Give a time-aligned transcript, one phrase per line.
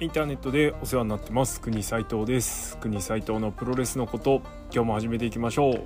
[0.00, 1.60] インターネットでお世話になってます。
[1.60, 2.78] 国斉藤です。
[2.78, 4.42] 国斉藤のプロレスのこと
[4.72, 5.80] 今日も始めていきましょう。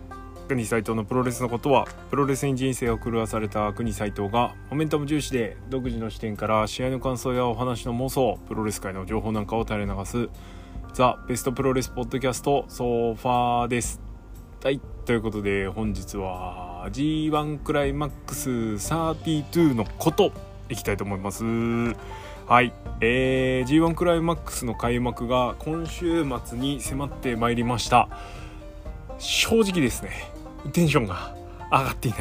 [0.49, 10.29] 国斉藤のプロレスのことはプロレスに人生を狂わされた国斉藤がモメンタム重視で独自の視点から試合の感想やお話の妄想プロレス界の情報なんかを垂れ流す
[10.93, 14.03] ザ・ベストプロレスポッドキャストソファーです。
[14.63, 20.33] はいということで本日は G1 クライマックス32のこと
[20.69, 21.43] いきたいと思います。
[22.47, 28.09] はい、えー、G1 クライマックスの開幕が今週末に迫ってまいりました。
[29.19, 30.11] 正直ですね
[30.73, 31.37] テンションが
[31.71, 32.21] 上がっていない。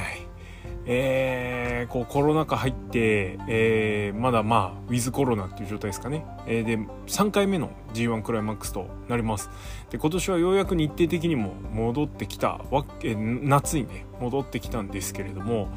[0.86, 9.50] えー、こうコロナ禍入って、えー、まだまあウィズコロナっていう状態ですかね、えー、で3回目の G1 クライマックスとなります。
[9.90, 15.70] で今年はようやく日程的にも戻ってきたわけ夏にね戻ってきたんですけれども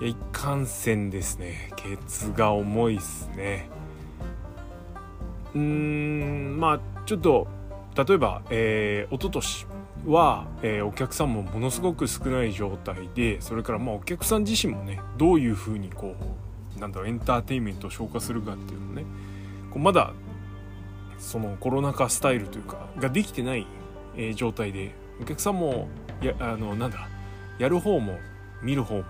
[0.00, 1.70] いかんせんですね。
[1.76, 3.68] ケツが重いっすね。
[5.54, 7.46] うんまあちょっと
[7.96, 9.66] 例えば、えー、一昨年
[10.06, 16.14] は、えー、お客さんもものすごく少ない状態でそれからまあお客さん自身もねどういうふうにこ
[16.76, 19.04] うなんだろうエンターテインメントを消化するかっていうのね
[19.70, 20.12] こうまだ
[21.18, 23.66] そのコロナ禍スタイルというかができてない、
[24.16, 25.88] えー、状態でお客さんも
[26.22, 27.08] やあのなんだ
[27.58, 28.18] やる方も
[28.62, 29.04] 見る方も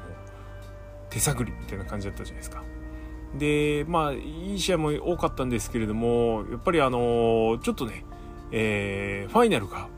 [1.10, 2.62] 手探りみたいな感じだったじゃないですか。
[3.36, 8.04] でまあいい試合も多かったんですけれどもやっぱりあのちょっとね、
[8.50, 9.88] えー、ファイナルが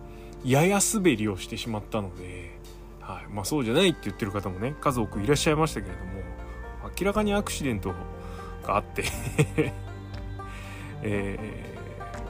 [0.45, 2.59] やや滑りをしてしまったので、
[3.00, 6.11] はいまあ、そうじゃないって言ってる方もね数多くいらっしゃいましたけれども
[6.98, 7.91] 明らかにアクシデント
[8.67, 9.05] があって
[11.03, 11.39] え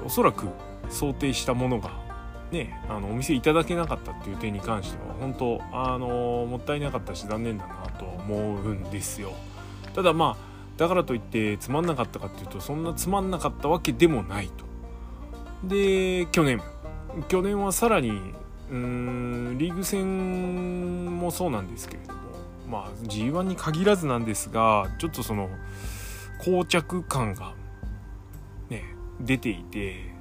[0.02, 0.48] ー、おそらく
[0.90, 2.10] 想定したものが
[2.52, 9.32] ね、あのお店いただけなかったっていう点に関しては本当あのもったいなかったし残念だなと思うんですよ。
[9.94, 10.49] ただまあ
[10.80, 14.64] だからといってつまんなかったかっていうとそんなつまんなかったわけでもないと。
[15.68, 16.62] で去年。
[17.28, 18.18] 去年はさらに
[18.70, 22.20] うんリーグ戦もそうなんですけれども。
[22.66, 25.50] まあ G1 に限らずなんですがちょっとその
[26.38, 27.52] 膠着感が
[28.70, 28.84] ね
[29.20, 30.14] 出ていて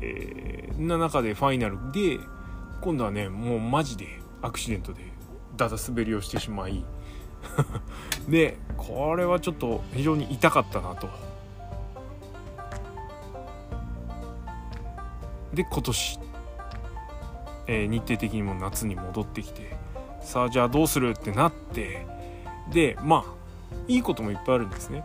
[0.00, 2.18] えー、な中でファイナルで
[2.80, 4.06] 今度はねもうマジで
[4.40, 5.02] アクシデントで
[5.58, 6.86] ダダ滑りをしてしまい
[8.28, 11.08] でこれはちょっと非常に痛かったなと。
[15.52, 16.20] で今年、
[17.66, 19.74] えー、日程的にも夏に戻ってきて
[20.20, 22.06] さあじゃあどうするってなって
[22.70, 23.38] でまあ
[23.88, 25.02] いいこともいっぱいあるんですね、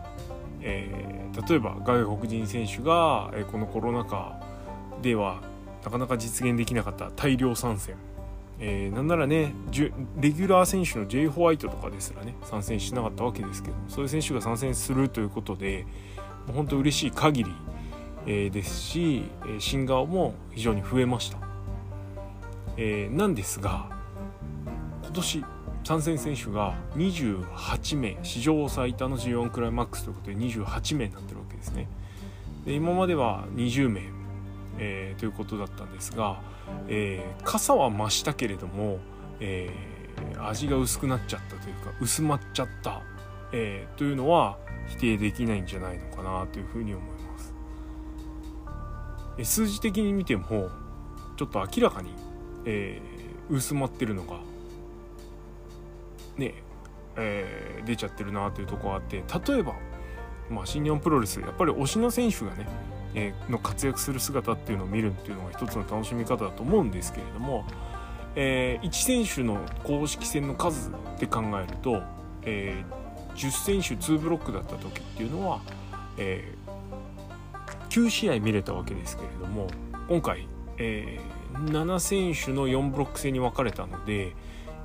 [0.60, 4.40] えー、例えば外国人選手が、えー、このコロナ禍
[5.02, 5.40] では
[5.82, 7.96] なかなか実現できなかった大量参戦、
[8.60, 9.52] えー、なんならね
[10.20, 11.26] レギュラー選手の J.
[11.28, 15.86] ホワイトとかですらね参戦しなかったわけですけどそういう選手が参戦するということで
[16.52, 17.52] 本当嬉しい限り、
[18.26, 19.24] えー、ですし
[19.58, 21.38] 新顔も非常に増えました、
[22.76, 23.88] えー、なんですが
[25.02, 25.44] 今年
[25.84, 31.88] 参戦選手が28名史上最多の G1 クライマックスということで28名になってるわけですね
[32.64, 34.24] で今までは20名
[34.78, 36.40] えー、ということだったんですが、
[36.88, 38.98] えー、傘は増したけれども、
[39.40, 43.02] えー、味が薄くなっちゃったというか薄まっちゃった、
[43.52, 47.54] えというのは否定できないんじゃないのかなというふうに思います。
[49.38, 50.70] え数字的に見ても
[51.36, 52.10] ちょっと明らかに、
[52.64, 53.00] え
[53.50, 54.38] 薄まってるのが
[56.36, 56.64] ね
[57.16, 59.74] えー、出ちゃってるなというところがあって例えば、
[60.50, 62.66] まあ、新日本プロレスやっぱり推しの選手がね
[63.14, 67.64] えの活躍する姿っていうのを見るっていうのが一つの楽しみ方だと思うんですけれども、
[68.36, 72.02] えー、1選手の公式戦の数って考えると、
[72.42, 75.60] えー、10選手2ブロックだった時っていうのは、
[76.18, 79.68] えー、9試合見れたわけですけれども
[80.08, 80.48] 今回、
[80.78, 84.34] えー、7選手の4ブロック制に分かれたので、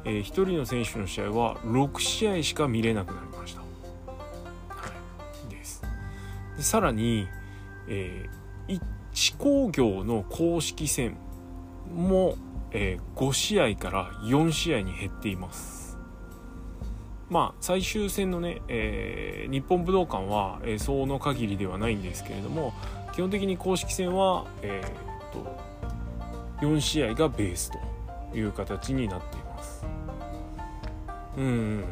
[0.05, 3.61] えー、1人の選手の試合は6試合しか見れなくなりました。
[3.61, 3.65] は
[5.47, 5.81] い、です
[6.57, 7.27] でさらに
[7.89, 8.79] えー、
[9.13, 11.17] 一工業の公式戦
[11.93, 12.35] も、
[12.71, 15.97] えー、5試合から4試合に減っています。
[17.29, 22.73] まあ最終戦のね、えー、日本武道館は、えー、その限りではないんですけれども
[23.13, 27.71] 基本的に公式戦は、えー、と4試合がベース
[28.31, 29.85] という形になっています。
[31.37, 31.83] うん。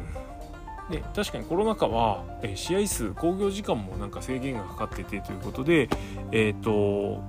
[0.90, 5.88] で確かにコロナ禍は、え試合数興行時間もなんか制限がかかっててということで
[6.32, 7.22] えっ、ー、と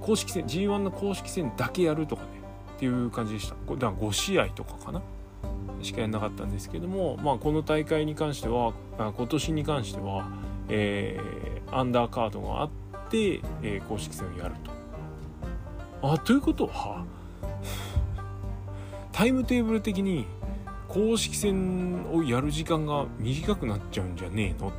[0.00, 2.28] 公式戦 G1 の公式戦だけやるとかね
[2.76, 5.02] っていう感じでしただから5試合とかかな？
[5.82, 10.28] しかやらなかったんですけども、まあ、この大会に関しては今年に関しては、
[10.68, 12.70] えー、アンダーカードがあっ
[13.10, 14.70] て、えー、公式戦をやると。
[16.02, 17.04] あということは
[19.12, 20.24] タイムテーブル的に
[20.90, 24.72] 公式戦をやる時間が短くなっちゃうんじゃねえのっ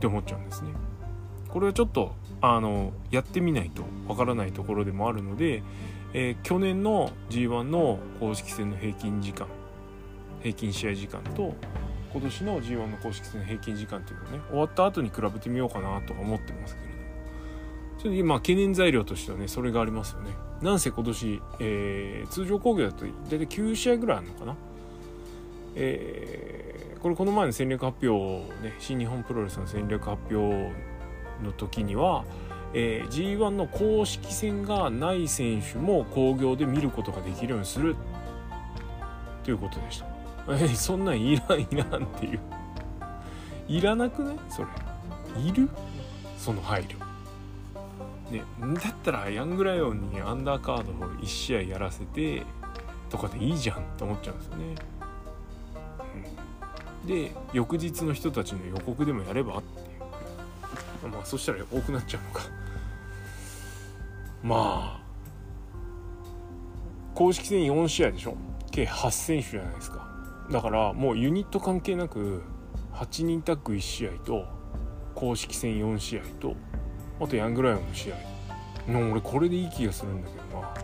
[0.00, 0.72] て思っちゃうんですね。
[1.48, 5.62] これはちょっとあのやってみないとわからないところでもあるので、
[6.12, 9.46] えー、去年の G1 の公式戦の平均時間
[10.40, 11.54] 平均試合時間と
[12.12, 16.92] 今年の G1 の公式戦の平均時間っていうのをね終わった後に比べてみようかなとか思ってますけれど
[17.98, 20.30] ちょっと今懸念材料としてはねそれがありますよね。
[20.62, 24.56] なんせ今年、えー、通常工業だと大体9試合ぐらいあるのかな。
[25.74, 30.70] えー、これこの前の戦略発表ね新日本プロレスの戦略発表
[31.42, 32.24] の時には、
[32.74, 37.96] えー、G1 の公式戦がない選手も興行で見ることができるようにする
[39.44, 40.06] ということでした。
[40.50, 42.40] えそんなんいらんいらんっていう。
[43.68, 44.38] いらなくない？
[44.48, 44.68] それ。
[45.40, 45.68] いる？
[46.36, 46.96] その配慮。
[48.30, 52.44] ねだったらヤングライオンにアンダーカードを1試合やらせて
[53.10, 54.74] とかでいいじゃんって思っちゃうんですよね、
[57.06, 61.08] で翌日の人たちの予告でもやればっていう。
[61.10, 62.46] まあそしたら多くなっちゃうのか。
[64.42, 65.00] まあ
[67.14, 68.36] 公式戦4試合でしょ？
[68.70, 70.08] 計8選手じゃないですか。
[70.50, 72.42] だからもうユニット関係なく
[72.94, 74.46] 8人タッグ1試合と
[75.14, 76.54] 公式戦4試合と
[77.20, 78.16] あとヤングライオンの試合。
[78.90, 80.74] もう俺これでいい気がするんだけどな。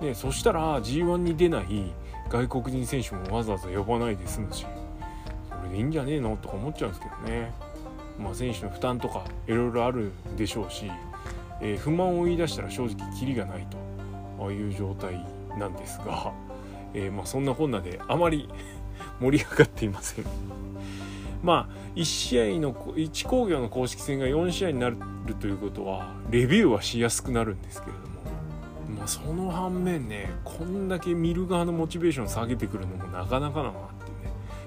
[0.00, 1.92] でそしたら G1 に出ない
[2.28, 4.66] 外国人選手もわざわざ呼ばないで済むし。
[5.64, 6.36] れでいいんじゃねえの？
[6.36, 7.52] とか思っちゃうんですけどね。
[8.18, 10.90] まあ選手の負担とかいろいろあるでしょうし、
[11.60, 13.66] えー、不満を言い出したら正直キリがない
[14.38, 15.24] という状態
[15.58, 16.32] なんですが、
[16.94, 18.48] えー、まあそんなこんなであまり
[19.20, 20.24] 盛り上がっていません。
[21.42, 24.96] まあ1試合の1工業の公式戦が4試合になる
[25.40, 33.72] ということはレビューはしやすくなるんですけれども、まあ、その反面ねこんだけ見る側のモチベーション下げてくるのもなかなかな。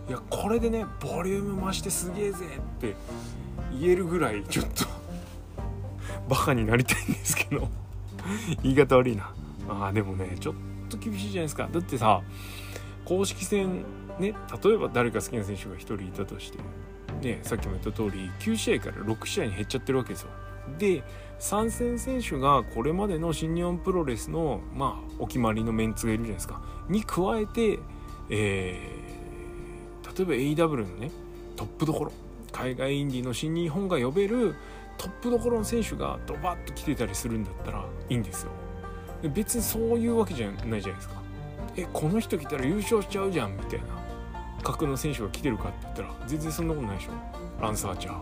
[0.08, 2.96] いやこれでねボリューム増してすげえぜって
[3.80, 4.86] 言えるぐらいちょっと
[6.30, 7.68] バカになりたいんですけど
[8.64, 9.34] 言い方悪いな。
[9.68, 10.56] あでもねちょっ
[10.90, 11.68] と厳しいじゃないですか。
[11.72, 12.22] だってさ
[13.04, 13.84] 公式戦
[14.20, 16.60] ね例えば誰か好きな選手が1人いたとして
[17.22, 20.30] ねさっきも言った通り9試合から6試合に減っちゃってるわけですよ。
[20.78, 21.04] で
[21.38, 26.62] 参戦選手がこれまでの新日本プロレスのまあお決まりのメンツがいるじゃないですか。
[26.90, 27.80] に加えて、
[28.30, 29.05] えー、
[30.18, 31.12] 例えば AW のね
[31.56, 32.12] トップどころ
[32.52, 34.56] 海外インディの新日本が呼べる
[34.98, 38.52] トップどころの選手がドバッと来てたりするんだったらいいんですよ。
[39.34, 41.16] 別にそういうわけじゃないじゃないですか。
[41.76, 43.86] えこの人来たら優勝しちゃうじゃんみたいな。
[44.64, 47.12] 格の選手が来てるかって言ったら全然そんなことないでしょ。
[47.62, 48.20] ランサーチャー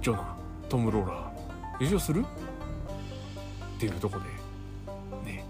[0.00, 0.36] ジョナ
[0.68, 1.24] トム・ローラー。
[1.80, 2.24] 優勝する？
[3.76, 4.18] っていうとこ
[5.24, 5.30] で。
[5.30, 5.44] ね。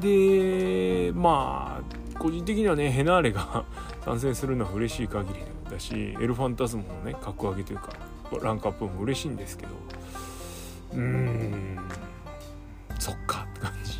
[0.00, 3.64] でまあ個人的にはねヘナーレが
[4.06, 7.90] 参戦するのは嬉しい限りだしエルファンタズムのね格上げというか
[8.40, 9.72] ランクアップも嬉しいんですけど。
[10.92, 11.78] うーん。
[13.00, 13.98] そっかって感じ。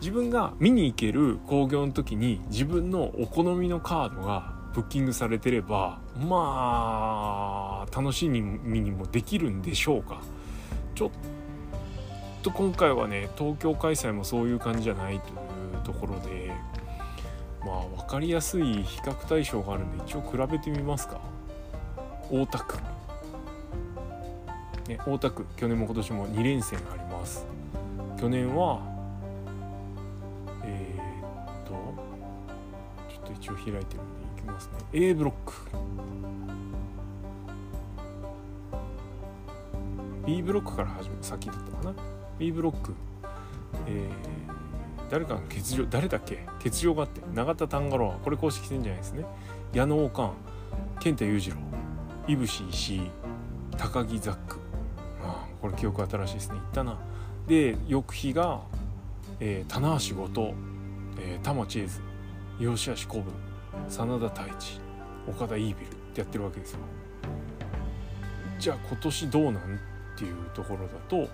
[0.00, 10.22] 自分が見に行ける興行の時に自分のお好みのカードがブッキングされてればまあ楽しみにもできるんでしょうか。
[10.96, 11.10] ちょっ
[12.42, 16.50] と今回はね東京開催もそういう感じじゃないというところで
[17.64, 21.20] まあ分かりやすい比較対象があるんで一応比べてみますか。
[22.30, 22.78] 大田区。
[24.88, 25.46] ね大田区。
[25.56, 27.46] 去年も今年も2連戦あります。
[28.18, 28.80] 去年は
[30.64, 30.96] え
[31.64, 31.72] っと
[33.08, 34.72] ちょっと一応開いてるんでいきますね。
[34.92, 35.52] A ブロック。
[40.26, 41.94] B ブロックから始め先だったかな。
[42.38, 42.94] B ブロック。
[43.86, 44.39] えー、
[45.10, 46.46] 誰かの欠場誰だっけ？
[46.62, 49.24] 欠場があって永田丹賀郎これ公式戦じゃないですね。
[49.72, 50.36] 矢野王冠
[51.00, 51.56] 健太裕次郎
[52.28, 53.10] いぶし石井
[53.76, 54.58] 高木ザック。
[55.22, 56.54] あこれ記憶新しいですね。
[56.54, 56.98] 言ったな。
[57.48, 58.60] で翌日が、
[59.40, 60.54] えー、棚橋後藤、
[61.20, 62.00] えー、玉チェーズ
[62.58, 63.32] 吉橋古文
[63.88, 64.80] 真田太一
[65.28, 66.78] 岡田イービルってやってるわけですよ。
[68.58, 69.54] じゃあ今年どうなん？
[69.54, 69.58] っ
[70.16, 71.28] ていうところだと、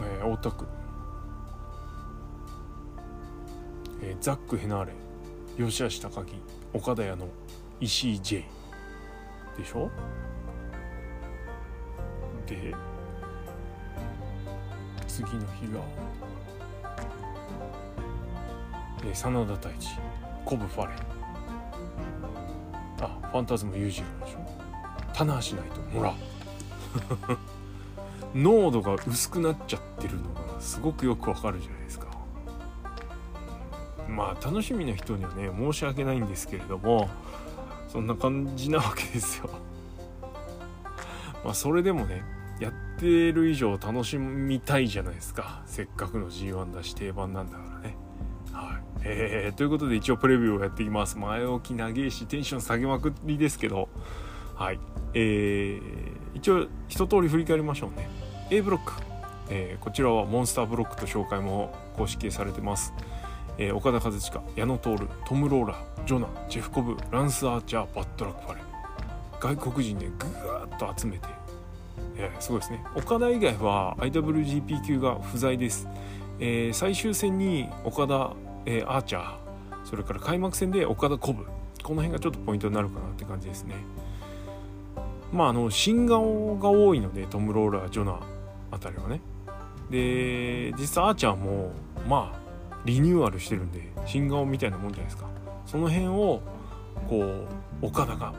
[0.00, 0.66] えー、大田区、
[4.02, 4.92] えー、ザック・ヘナーレ。
[5.56, 6.42] 吉橋貴樹。
[6.72, 7.28] 岡田屋の。
[7.80, 8.44] 石井 J
[9.56, 9.90] でしょ？
[12.46, 12.74] で
[15.06, 15.80] 次の日が。
[19.04, 19.88] えー、真田太一。
[20.44, 20.94] コブ・ファレ
[23.00, 24.44] あファンタズム裕次郎でしょ？
[25.12, 26.14] 棚橋ナイトほら
[28.34, 32.06] 濃度が薄くなっちゃってるのがすごくよくわかるじゃないですか。
[34.08, 37.08] まあ楽しみな人にはね申し訳ないんですけれども
[37.88, 39.50] そんな感じなわけですよ。
[41.44, 42.22] まあそれでもね
[42.60, 45.62] やってる以上楽しみたいじゃないですか。
[45.66, 47.96] せっかくの G1 だし定番なんだからね。
[48.52, 48.82] はい。
[49.06, 51.18] えー、ということで一応プレビューをやっていきます。
[51.18, 53.88] 前置き長えしテンション下げまくりですけど。
[54.54, 54.78] はい。
[55.14, 58.08] えー、一応一通り振り返りましょうね。
[58.50, 58.92] A ブロック、
[59.48, 62.92] えー、こちらはモンスターブロックと紹介も公式されてます、
[63.56, 68.60] えー、岡田和親矢野徹トム・ローラジョナジェフコブランス・アーチャーバッドラック・ファレ
[69.40, 71.26] 外国人でぐーっと集めて、
[72.16, 72.84] えー、すごいですね。
[72.94, 75.88] 岡田以外は IWGP 級が不在です、
[76.38, 78.34] えー、最終戦に岡田、
[78.66, 79.34] えー、アーチャー
[79.84, 81.44] それから開幕戦で岡田コブ。
[81.82, 83.74] この辺がちょっとポイントになるかなって感じですね。
[85.30, 88.20] まああの新顔が多いのでトム・ローラージョナ
[88.74, 89.20] あたりはね。
[89.90, 91.72] で実際アーチャーも
[92.08, 92.38] まあ
[92.84, 95.28] リニューアルしてるんで新顔みたいなもんじゃないですか。
[95.66, 96.42] その辺を
[97.08, 97.46] こ
[97.82, 98.32] う岡田が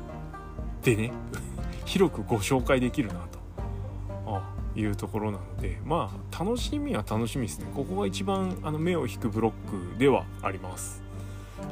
[0.83, 1.11] でね
[1.85, 7.67] 広くご紹介できるなというところなのでまあ楽しみは楽しみですね。
[7.75, 11.01] ここが一番あの目を引くブロックではあります。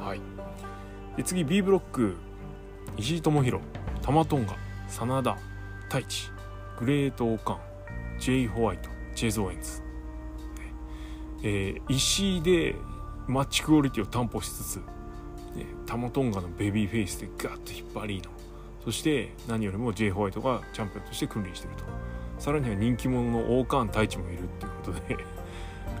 [0.00, 0.20] はい。
[1.16, 2.16] で次 B ブロック。
[2.96, 3.64] 石井智弘
[4.02, 4.54] 玉トンガ
[4.88, 5.36] 真田
[5.84, 6.30] 太一
[6.78, 7.73] グレート・オカン。
[8.18, 8.46] J.
[8.48, 9.82] ホワイトチェズ・オエンズ、
[11.42, 12.74] えー、石井で
[13.26, 18.30] マッチクオリティを担保しつつ、ね、タモトンガのベビーフェイスでガッと引っ張りの。
[18.84, 20.10] そして何よりも J.
[20.10, 21.84] ホワイトがチャンピオンとして君臨していると。
[22.38, 25.16] さらには人気者のオーカーン太一もいるっていうことで。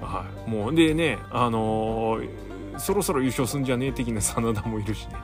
[0.02, 5.20] はい、もうでねあのー、そろそろ優勝すんじゃねえ的な真田もいるしね、は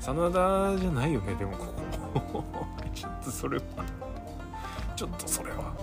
[0.00, 1.52] い、真田じゃないよねでも
[2.12, 2.44] ここ。
[2.94, 3.62] ちょっとそれは。
[4.94, 5.74] ちょっとそれは。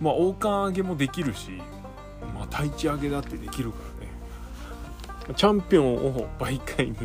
[0.00, 1.50] まあ王冠上げもできるし
[2.34, 3.78] まあ太一上げだってできるか
[5.28, 5.34] らね。
[5.34, 6.96] チャンピオンを媒介に、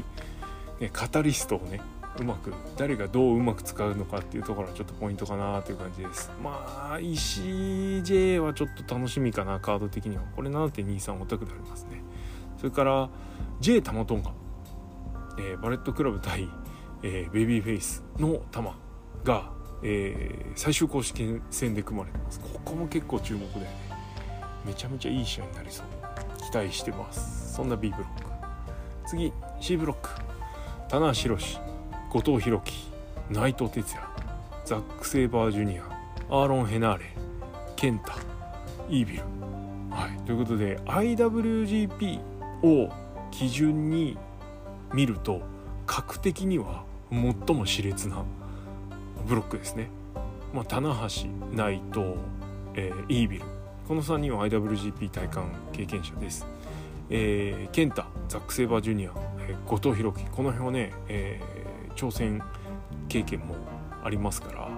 [0.80, 1.82] ね、カタリストをね
[2.20, 6.32] うまく誰がどううまく使うのかっていうところはちょっとポイントかなという感じです。
[6.44, 10.24] まあ石 J はちょっと楽しみかなカード的には。
[10.36, 12.04] これ7.23オタクでありますね。
[12.58, 13.10] それから
[13.60, 14.32] J タマトンガ、
[15.40, 16.48] えー、バレットクラブ対、
[17.02, 18.78] えー、ベビーフェイスのタマ
[19.24, 19.52] が
[19.84, 22.40] えー、最終公式戦で組まれてます。
[22.40, 23.68] ここも結構注目だよね
[24.66, 25.86] めちゃめちゃいい試合になりそう。
[26.52, 27.54] 期待してます。
[27.54, 29.08] そんな B ブロック。
[29.08, 30.10] 次 C ブロック。
[30.90, 31.60] 棚橋弘至
[32.10, 32.74] 後藤洋央紀
[33.30, 34.08] 内藤哲也
[34.66, 35.84] ザック・セイバージュニア
[36.30, 37.06] アーロン・ヘナーレ
[37.76, 38.14] ケンタ
[38.90, 39.24] イービル。
[39.90, 40.26] はい。
[40.26, 42.20] ということで IWGP
[42.64, 42.90] を
[43.32, 44.18] 基準に
[44.94, 45.42] 見ると
[45.86, 47.34] 格的には最も
[47.66, 48.24] 熾烈な
[49.26, 49.90] ブロックですね、
[50.54, 52.16] まあ、棚橋内藤、
[52.76, 53.46] えー、イービル。
[53.88, 56.46] この3人は IWGP 体感経験者です、
[57.10, 60.26] えー、ケンタザック・セイバージュニア、えー、後藤弘樹。
[60.30, 62.42] この辺はね、えー、挑戦
[63.10, 63.56] 経験も
[64.04, 64.70] ありますから。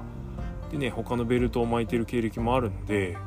[0.71, 3.17] でね他のベルトを巻いてる経歴もあるので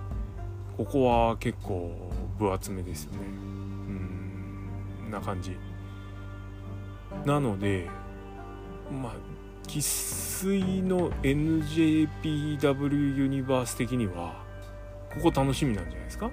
[0.76, 3.18] ここは結構分厚めですよね。
[3.20, 5.56] うんな感じ。
[7.24, 7.88] なので
[8.90, 9.12] まあ
[9.68, 14.42] 生粋の NJPW ユニバース的には
[15.14, 16.30] ここ楽しみなんじゃないですか？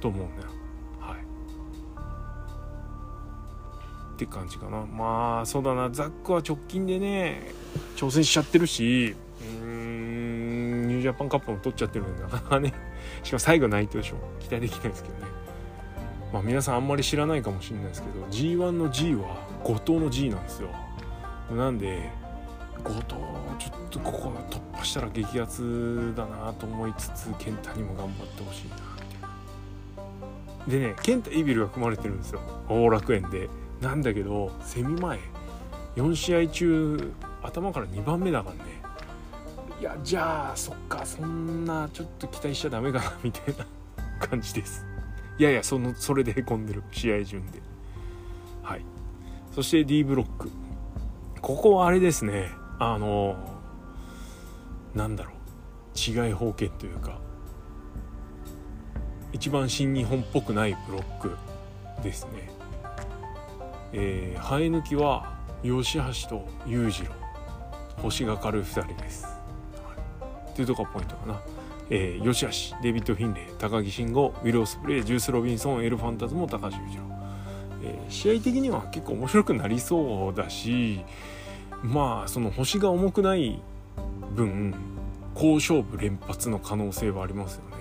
[0.00, 0.48] と思うんだよ。
[1.00, 1.18] はい。
[4.14, 4.86] って感じかな。
[4.86, 5.90] まあそうだな。
[5.90, 7.52] ザックは直近でね
[7.96, 9.14] 挑戦しちゃってるし
[9.62, 12.72] うんニュージャパンカップも取っちゃってるんでなかなかね。
[13.22, 14.16] しかも最後ナイトでしょ。
[14.40, 15.26] 期待できないですけどね。
[16.32, 20.68] まあ皆さんあんまり知らないかもしれないですけど G1 の G は後藤の G なんですよ。
[21.52, 22.10] なんで
[22.82, 23.04] 後藤
[23.58, 28.80] ちょっとここ突破したら激アツだなと思いつつ健太にも頑張ってほしいなみ
[29.12, 29.34] たいな
[30.66, 32.40] でね健太イビルが組まれてるんですよ。
[32.68, 33.48] 大楽園で。
[33.80, 35.18] なんだけどセミ前。
[35.96, 37.12] 4試合中
[37.42, 38.82] 頭から2番目だからね。
[39.80, 43.66] いやじゃあそっかそんなちょっと期待しちゃダメかなみたいな
[44.26, 44.86] 感じです。
[45.38, 47.60] いやいやそのそれでへこんでる試合順で。
[48.62, 48.84] はい。
[49.54, 50.50] そして D ブロック。
[51.42, 52.50] ここはあれですね。
[52.92, 53.36] あの
[54.94, 55.34] なんだろう
[55.96, 57.18] 違い方権というか
[59.32, 61.36] 一番新日本っぽくないブロック
[62.02, 62.50] ですね。
[63.92, 67.12] えー、生え抜きは吉橋と裕次郎
[68.02, 69.24] 星がかる2人です。
[69.24, 69.30] は
[70.48, 71.40] い、っていうとこがポイントかな。
[71.90, 77.02] えー、吉橋デビッド・フィンレイ高木慎吾ウィル・オスプレイジュース・ロビンソンエル・ファンタズム高橋裕次郎、
[77.82, 81.04] えー、試合的には結構面白くなりそうだし
[81.84, 83.62] まあその星が重くない
[84.34, 84.74] 分
[85.34, 87.76] 好勝負連発の可能性はありますよね。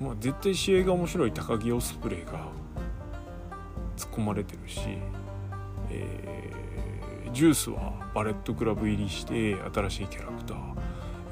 [0.00, 2.48] うん、まあ絶対試合が面白い高木オスプレイが
[3.96, 4.80] 突っ込まれてるし、
[5.90, 10.58] えー、ジュースはバレットクラブ入りして新しいキャラクター、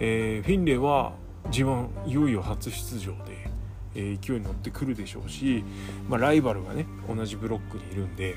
[0.01, 1.15] えー、フィンレイは
[1.51, 3.49] G1 いよいよ初出場で、
[3.95, 5.65] えー、勢いに乗ってくるでしょうし、
[6.07, 8.37] まあ、ライバルがね同じブロックにいるんで、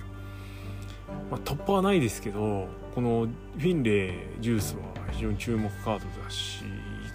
[1.30, 4.10] まあ、突破はないですけどこのフィンレ
[4.40, 4.82] イジュースは
[5.12, 6.64] 非常に注目カードだし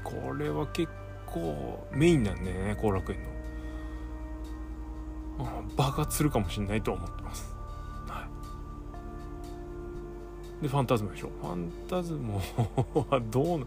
[0.04, 0.90] これは結
[1.26, 3.30] 構メインなんでね後楽園の。
[5.44, 7.54] あ爆発するかもしれないと思ってます。
[8.06, 8.26] は
[10.60, 12.34] い、でファンタズムでしょファンタズム
[13.10, 13.66] はどうフ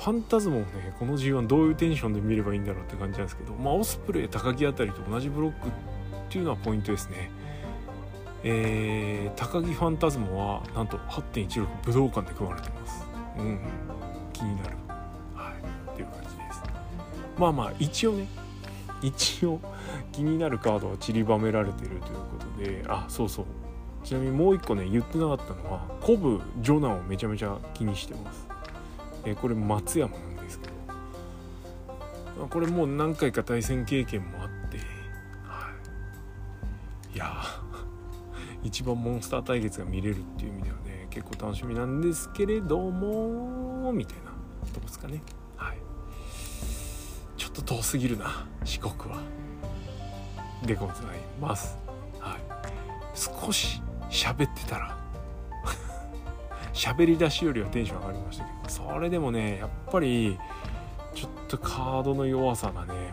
[0.00, 5.70] ァンタズムをねこの G1 どういうテンションで見ればいいんだろうって感じなんですけどまあオスプレイ高木あたりと同じブロックっ
[6.28, 7.30] ていうのはポイントですね。
[8.42, 13.06] えー、高木ファンタズムはなんと8.16武道館で組まれてます。
[13.38, 13.60] うん、
[14.32, 14.76] 気になる。
[15.34, 16.62] はい、っていう感じです。
[17.38, 18.26] まあまあ一応ね。
[19.02, 19.58] 一応
[20.12, 22.04] 気になるカードは散りばめられてるというこ
[22.56, 22.84] とで。
[22.88, 23.44] あそうそう。
[24.04, 28.46] ちなみにもう一個ね言ってなかったのはコブジョナをめちゃめちゃ気にしてます、
[29.26, 30.80] えー、これ松山なんですけど。
[32.48, 34.78] これもう何回か対戦経験もあって、
[35.44, 35.70] は
[37.12, 37.59] い、いや
[38.62, 44.30] 一番モンスター対決が見れるっていう意味ではね結構楽しみなんですけれどもみたいな
[44.72, 45.22] とこですかね
[45.56, 45.78] はい
[47.36, 49.22] ちょっと遠すぎるな四国は。
[50.64, 50.96] でござい
[51.40, 51.78] ます。
[52.18, 52.40] はい、
[53.14, 54.96] 少し喋ってたら
[56.72, 60.38] 喋り出しよりはテンション上がりましたけどそれでもねやっぱり
[61.14, 63.12] ちょっとカードの弱さがね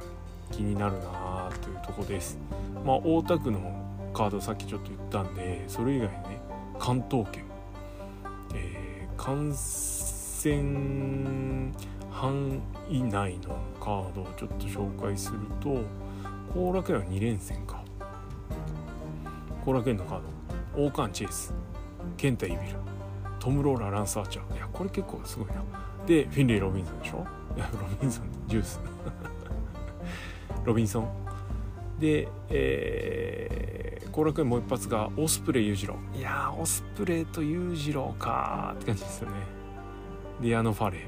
[0.51, 2.37] 気になるなというとこです。
[2.85, 3.76] まあ大田区の
[4.17, 6.41] カードさっきちょっと言ったんでそれ以外ね
[6.79, 7.43] 関東圏、
[8.55, 11.71] えー、感染
[12.09, 15.83] 範囲内のカードをちょっと紹介すると
[16.51, 17.83] 後楽園は2連戦か。
[19.63, 20.21] 後楽園のカー
[20.75, 20.85] ド。
[20.85, 21.53] 王冠チェイス
[22.15, 22.61] ケンタイビル
[23.39, 24.55] トム・ローラランス・アーチャー。
[24.55, 25.55] いやこれ結構すごいな。
[26.07, 27.23] でフィンレイ・ロビンソンでしょ？
[27.55, 28.79] いやロビンソンジュース。
[30.65, 31.07] ロビンソン。
[31.99, 33.86] でえー、
[34.17, 35.95] 後楽園もう一発がオスプレイ裕次郎。
[36.15, 39.35] いやオスプレイと裕次郎かって感じですよね。
[40.41, 41.07] ディアノ・ファレ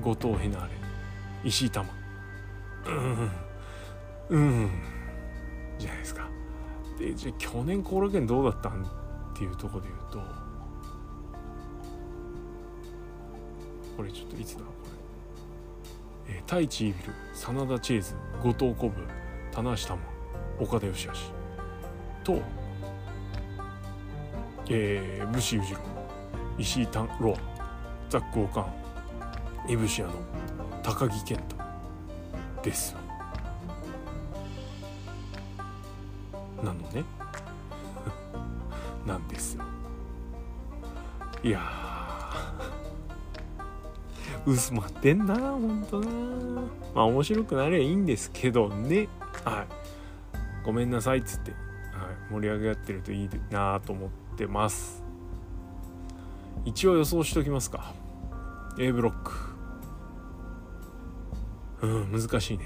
[0.00, 0.70] ー後藤ヘナーレ
[1.44, 1.90] 石井玉。
[2.86, 3.30] うん。
[4.30, 4.70] うん。
[5.78, 6.26] じゃないですか。
[6.98, 8.86] でじゃあ去年後楽園どうだったんっ
[9.36, 10.20] ていうとこで言うと
[13.98, 14.60] これちょっといつだ？
[14.60, 14.66] こ
[16.26, 19.06] れ、えー、太一イビル真田チェーズ後藤古武
[19.52, 20.00] 棚橋玉
[20.58, 21.08] 岡田義し
[22.36, 22.42] と、
[24.68, 25.80] えー、武士裕次郎
[26.58, 26.88] 石井
[27.20, 30.12] ロアザック・オカンイブシアの
[30.82, 31.56] 高木健太
[32.62, 32.94] です。
[36.62, 37.04] なのね。
[39.06, 39.64] なんですよ。
[41.42, 41.60] いや
[44.44, 46.06] 薄まってんなほんとな。
[46.94, 49.08] まあ面白くなりゃいいんですけどね。
[49.44, 49.80] はい。
[50.64, 51.52] ごめんなさいっつって、
[52.30, 55.02] 盛り上げ合ってるといいなと思ってます。
[56.64, 57.92] 一応予想しておきますか。
[58.78, 59.32] A ブロック。
[61.82, 62.64] うん難しいね。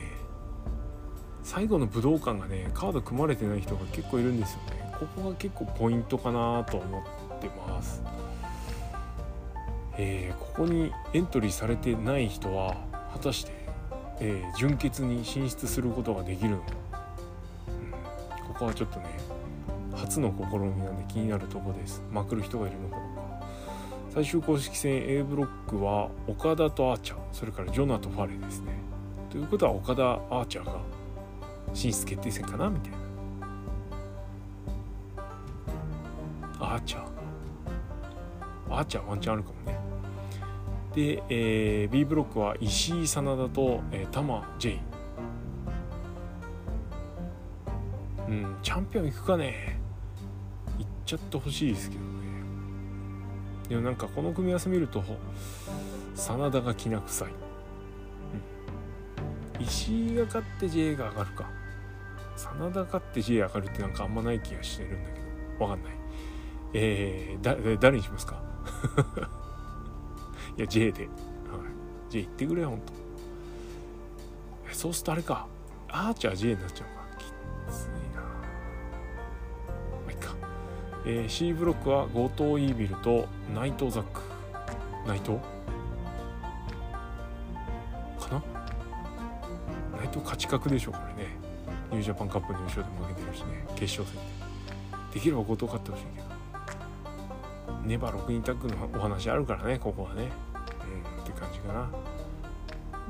[1.43, 4.93] 最後の武道館がねカード組まれてない人が結構いるんですよね。
[4.99, 7.01] ここが結構ポイントかなと思
[7.39, 8.03] ってます。
[9.97, 12.77] えー、ここにエントリーされてない人は
[13.13, 13.53] 果たして、
[14.21, 16.65] えー、純潔に進出することができるのか、
[17.69, 19.07] うん、ここはちょっとね
[20.05, 22.03] 初の試みなんで気になるとこです。
[22.13, 23.05] まくる人がいるのかどう
[23.41, 23.47] か。
[24.11, 28.73] 最終公式戦 A ブロックは岡田とアーチャーそれからジョナとファレですね。
[29.31, 30.77] ということは岡田アーチャーが
[31.73, 32.99] 進出決定戦かなみたいな。
[36.61, 37.05] アーチャー。
[38.71, 39.79] アーチャーワンチャンあるかもね。
[40.95, 44.79] で、えー、B ブロックは石井真田と、えー、玉 J
[48.29, 49.84] うんチャンピオン行くかね。
[51.05, 52.09] ちゃってほしいですけどね。
[53.69, 55.03] でもなんかこの組み合わせ見ると
[56.15, 57.29] 真田がきな臭い、
[59.59, 61.51] うん、石井が勝って J が上がるか。
[62.37, 65.21] 真田勝って J 上がるってなんかあんまない気がしてるんだけ
[65.59, 65.65] ど。
[65.65, 65.93] わかんない。
[66.75, 68.43] えー、誰にしますか？
[70.59, 71.11] いや J で、はい、
[72.11, 72.93] J 行ってくれほんと。
[74.73, 75.47] そうするとあれか。
[75.89, 77.19] アーチャー J になっちゃうか。
[77.19, 77.25] き
[77.73, 77.89] つい。
[81.07, 84.23] えー、C ブロックは後藤イービルと内藤ザック。
[85.07, 85.33] 内藤
[88.19, 88.43] かな？
[89.99, 91.31] 内藤勝ち確でしょこれね。
[91.91, 93.67] ニュージャパンカップの優勝で負けてるしね。
[93.77, 95.15] 決勝戦で。
[95.15, 96.25] できれば後藤勝ってほしいけど。
[97.85, 100.23] ネバ6人タッグのお話あるからねここはね。
[100.23, 101.91] うんって感じかな。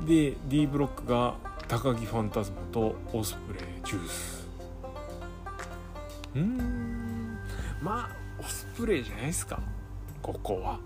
[0.05, 1.35] で D ブロックが
[1.69, 4.47] 高木ファンタズマとオスプレイジュース。
[6.35, 6.94] うん。
[7.81, 9.59] まあオスプレイじゃないですか。
[10.21, 10.79] ここは。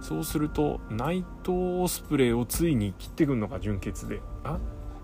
[0.00, 4.20] そうすると内藤オスプレイをついに切ってくるのか純潔で。
[4.44, 4.58] あ？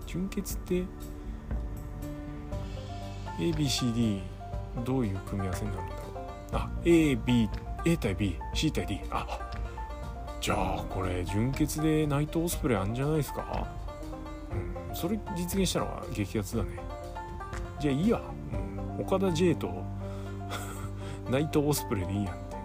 [0.05, 0.83] 純潔って
[3.37, 4.21] ABCD
[4.83, 6.55] どういう組み合わせになるんだろう。
[6.55, 7.49] あ AB
[7.85, 9.25] A 対 BC 対 D あ
[10.41, 13.67] じゃあこれ純潔でナイトオスプレイあんじゃないですか？
[14.89, 16.71] うんそれ実現したのは激アツだね。
[17.79, 18.21] じゃあいいや、
[18.97, 19.69] うん、岡田 J と
[21.29, 22.55] ナイトオスプレイでいいやんって。
[22.55, 22.61] ね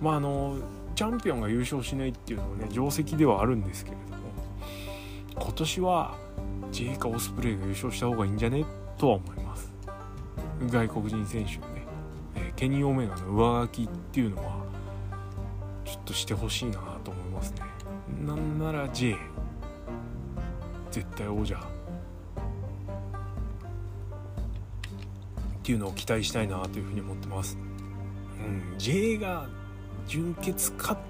[0.00, 0.56] まああの
[0.94, 6.14] チャンピオンが優勝しないっていうのはね定石ではあるんですけれども今年は
[6.70, 8.64] J かオスプレイが優勝した方がいいんじゃね？
[8.98, 9.72] とは思います。
[10.68, 11.84] 外国人選手のね、
[12.36, 14.64] えケニー・オメガの上書きっていうのは
[15.84, 17.62] ちょっとしてほしいなと思いますね。
[18.24, 19.16] なんなら J
[20.90, 21.58] 絶対王者
[25.64, 27.56] っていうのを期待したいなというふうに思ってます。
[28.38, 29.48] うん J が
[30.06, 31.00] 準決勝っ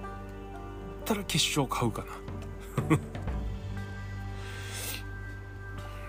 [1.05, 2.99] たら決勝買うかな。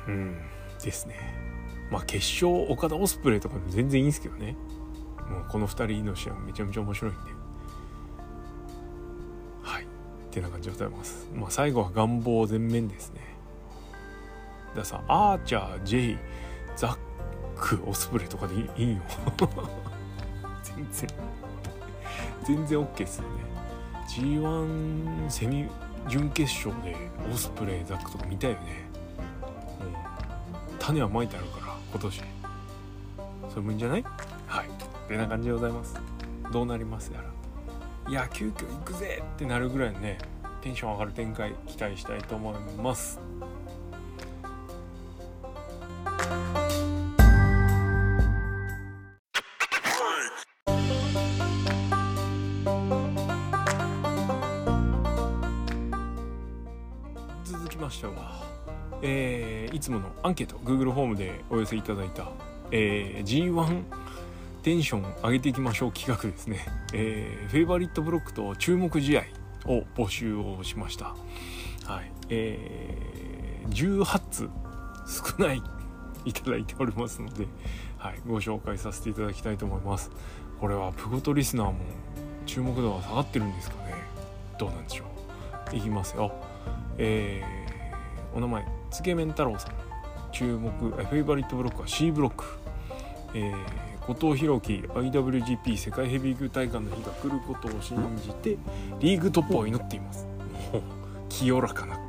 [0.08, 0.38] うん
[0.79, 1.15] ですね。
[1.89, 4.55] まあ決勝岡田オスプレイとかも全然いいんですけどね。
[5.27, 7.19] もうこの2人の試合めちゃめちゃ面白いんで。
[9.63, 9.86] はい。
[9.86, 9.88] っ
[10.29, 11.27] てな感じでございます。
[11.34, 13.21] まあ最後は願望全面ですね。
[14.67, 16.19] だからさアーチャー J
[17.65, 18.62] クオスプレイとかでいい
[18.95, 19.01] よ。
[20.62, 21.10] 全然。
[22.43, 23.30] 全然 OK ですよね。
[24.08, 25.67] G1 セミ
[26.08, 26.95] 準決勝で
[27.34, 28.86] オスプレイザックとか見たいよね。
[29.80, 29.89] もう
[30.78, 32.21] 種はまいてあるから今年。
[33.49, 34.06] それもいいんじゃない？
[34.45, 34.67] はい。
[34.67, 34.69] っ
[35.08, 35.99] てな感じでございます。
[36.51, 38.12] どうなりますやら。
[38.12, 40.19] いや急遽行くぜってなるぐらいのね
[40.62, 43.19] テンション上がる展開期待したいと思います。
[59.86, 62.28] つものアンケート Google ホームでお寄せいただいた、
[62.71, 63.84] えー G1
[64.63, 69.24] テンション上げていきましょう企画ですね、えーフェイバリットブロックと注目試合
[69.67, 71.15] を募集をしました。
[71.86, 72.12] はい。
[72.30, 74.50] えー18通
[75.08, 75.62] 少ない
[76.26, 77.48] いただいておりますので、
[77.98, 80.10] はい、ご紹介させていただきたいと思います。
[80.60, 81.76] これはプゴトリスナーも
[82.48, 83.93] 注目度は下がってるんですかね？
[84.58, 85.04] どうなんでしょ
[85.71, 85.76] う？
[85.76, 86.32] いきますよ。
[86.98, 88.65] えーお名前。
[88.91, 89.71] つけ麺太郎さん
[90.32, 90.69] 注目
[91.00, 92.45] えフェイバリットブロックは C ブロック、
[93.34, 98.58] えー後藤洋央紀 IWGP 世界ヘビー級戴冠の日が来ることを信じて
[99.00, 100.28] リーグ突破を祈っています。
[101.28, 102.00] 清らかな。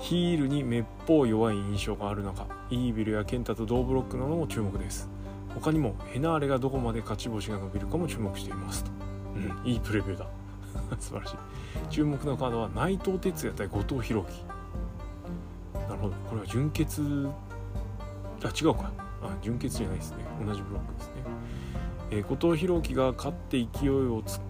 [0.00, 5.08] ヒールにめっぽう弱い印象がある中イービルやケンタと同ブロックなども注目です。
[5.54, 8.90] 他にもヘナーレがどこまで勝ち星が伸びるかも注目していますと、
[9.36, 10.26] うん、いいプレビューだ。
[10.98, 11.36] 素晴らしい。
[11.90, 14.53] 注目のカードは内藤哲也対後藤弘樹
[15.88, 16.14] なるほど。
[16.28, 17.28] これは準決
[18.42, 18.92] あ違うか。
[19.22, 20.24] あ準決じゃないですね。
[20.44, 21.12] 同じブロックですね、
[22.10, 24.40] えー後藤弘樹が勝って勢いをつ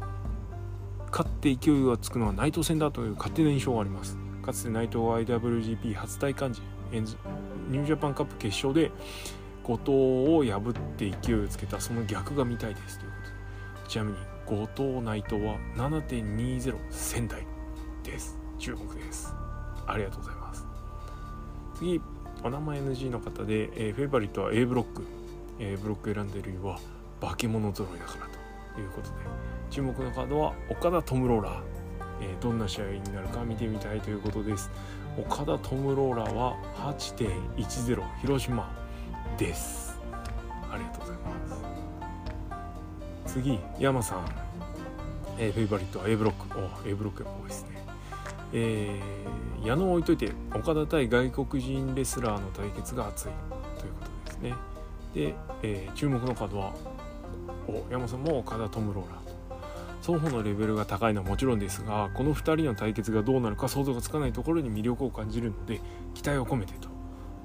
[1.10, 4.18] 勝って勢いがつくのは内藤戦だという勝手な印象があります。
[4.42, 6.60] かつて内藤は IWGP 初体感時
[6.92, 7.16] エンズ
[7.68, 8.90] ニュージャパンカップ決勝で
[9.62, 9.92] 後藤
[10.36, 13.28] を破って勢いをつけたその逆が見たいですということ
[13.84, 13.88] で。
[13.88, 17.46] ちなみに後藤内藤は7.20仙台
[18.02, 18.38] です。
[18.58, 19.34] 注目です。
[19.86, 20.33] ありがとうございます。
[21.76, 22.00] 次
[22.42, 25.02] お名前 NG の方で、えーフェイバリットは A ブロック、
[25.58, 26.78] えーブロック選んでる理由は
[27.20, 28.80] 化け物揃いだからと。
[28.80, 29.14] いうことで。
[29.70, 31.62] 注目のカードは岡田トムローラー、
[32.22, 34.70] えーどんな試合になるか見てみたいということです。
[35.16, 38.70] 岡田トムローラーは8.10広島
[39.38, 39.98] です。
[40.70, 41.30] ありがとうございま
[43.26, 43.32] す。
[43.32, 44.24] 次山さん、
[45.38, 46.58] えーフェイバリットは A ブロック。
[46.58, 47.83] お A ブロックが多いですね。
[48.54, 53.32] えー矢野を置いといて岡田対外国人レスラーの対決が熱い。
[53.78, 54.54] ということですね。
[55.14, 56.74] で、えー注目のカードは
[57.66, 59.34] お山さんも岡田トムローラーと。
[60.02, 65.80] 双方のレベルが高いのはもちろんですがこの2人の対決がどうなるか想像がつかないところに魅力を感じるので
[66.12, 66.94] 期待を込めてと。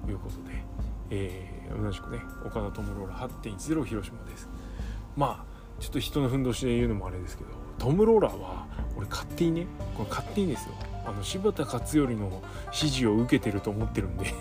[0.08, 0.64] いうことで、
[1.10, 4.50] えー、同じくね岡田智ローラー8.10広島です。
[5.16, 8.68] まあちょっと人のふんどしで言うのもあれですけどトム・ローラーは
[8.98, 10.76] 俺勝手にねこれ勝手にですよ。
[11.06, 14.34] あの柴田勝頼の指示を受けてると思ってるんで。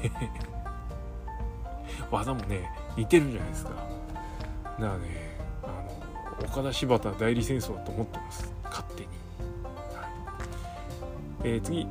[2.11, 3.71] 技もね似てるじゃないですか。
[3.71, 3.83] だか
[4.79, 5.67] らねあ
[6.43, 8.53] の岡田柴田代理戦争だと思ってます。
[8.65, 9.09] 勝手に、
[9.95, 10.05] は
[11.45, 11.45] い。
[11.45, 11.87] えー、次。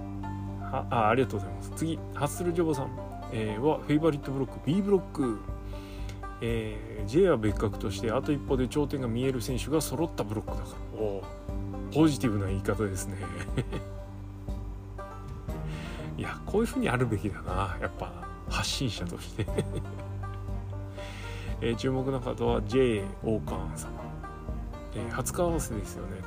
[0.71, 1.71] ああありがとうございます。
[1.75, 2.89] 次ハッスルジョボさん、
[3.31, 4.59] えー、はフェイバリットブロック。
[4.65, 5.39] B ブロック。
[6.41, 11.01] えー、J は別格としてあと一歩で頂点が見える選手が揃ったブロックだから。
[11.01, 11.23] お
[11.93, 13.15] ポジティブな言い方ですね。
[16.17, 18.11] いやこういうふうにあるべきだなやっぱ
[18.49, 19.45] 発信者として。
[21.59, 23.89] えー、注目の方は ジェイオーカーン様、
[24.93, 26.21] えー、初顔合わせですよね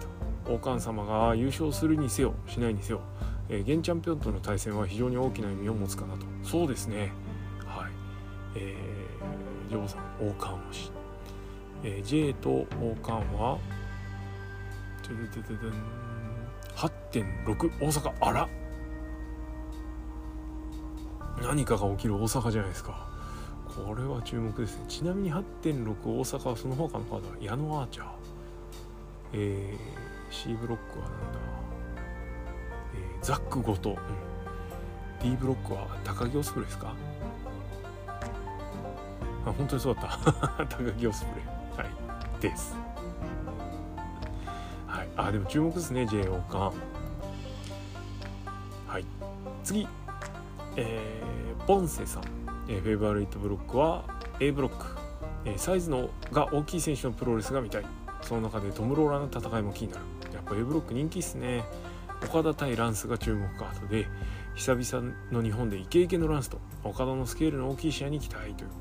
[0.44, 0.52] と。
[0.52, 3.00] 王冠様が優勝するにせよしないにせよ、
[3.48, 6.26] えー、現チャンピオンとの対戦は非常に大きな意味を持つかなと。
[6.42, 7.12] そうですね。
[7.64, 7.90] はい。
[8.56, 10.92] えー、ジョーさん王冠推し、
[11.84, 13.58] えー、J と王冠は
[16.74, 18.12] 8.6大阪。
[18.20, 18.59] あら。
[21.42, 23.08] 何かが起きる大阪じゃないですか。
[23.86, 24.84] これは注目ですね。
[24.88, 28.06] ちなみに8.6大阪はその他のカードは矢野アーチャー。
[29.32, 31.38] えー、C ブロックはなんだ、
[32.94, 36.94] えー、ザックごと、うん、D ブロックは高木オスプレイですか？
[39.46, 40.04] あ本当にそうだっ
[40.58, 40.66] た。
[40.66, 41.46] 高木オスプレイ。
[41.78, 42.40] はい。
[42.40, 42.74] です。
[44.88, 45.08] はい。
[45.16, 46.76] あでも注目ですね J 王冠。
[48.88, 49.04] はい。
[49.62, 49.86] 次。
[50.80, 52.22] えー、ポンセさん。
[52.68, 54.04] えー、フェイバリットブロックは
[54.38, 54.86] A ブロック、
[55.44, 57.84] えー、サイズのが大きい選手のプロレスが見たい。
[58.22, 60.04] その中でトム・ローラーの戦いも気になる。
[60.32, 61.64] やっぱ A ブロック人気っすね。
[62.22, 64.06] 岡田対ランスが注目カードで
[64.54, 68.74] 久々の日本でイケイケのランスと岡田のスケールの大きい試合に期待というこ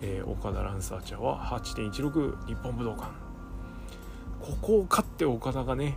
[0.00, 3.08] とで、えー、岡田ランスアーチャーは8.16日本武道館。
[4.40, 5.96] ここを勝って岡田がね、